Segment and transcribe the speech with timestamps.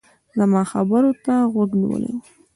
[0.37, 2.19] زما خبرو ته غوږ نيولی و.